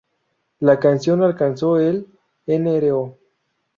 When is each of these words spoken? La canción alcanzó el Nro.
La 0.61 0.79
canción 0.79 1.21
alcanzó 1.21 1.79
el 1.79 2.07
Nro. 2.47 3.19